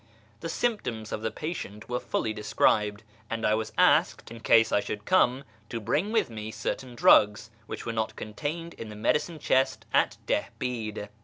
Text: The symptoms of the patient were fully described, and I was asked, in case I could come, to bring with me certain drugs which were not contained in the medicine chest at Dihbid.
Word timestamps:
The 0.39 0.49
symptoms 0.49 1.11
of 1.11 1.21
the 1.21 1.29
patient 1.29 1.87
were 1.87 1.99
fully 1.99 2.33
described, 2.33 3.03
and 3.29 3.45
I 3.45 3.53
was 3.53 3.71
asked, 3.77 4.31
in 4.31 4.39
case 4.39 4.71
I 4.71 4.81
could 4.81 5.05
come, 5.05 5.43
to 5.69 5.79
bring 5.79 6.11
with 6.11 6.27
me 6.27 6.49
certain 6.49 6.95
drugs 6.95 7.51
which 7.67 7.85
were 7.85 7.93
not 7.93 8.15
contained 8.15 8.73
in 8.73 8.89
the 8.89 8.95
medicine 8.95 9.37
chest 9.37 9.85
at 9.93 10.17
Dihbid. 10.25 11.09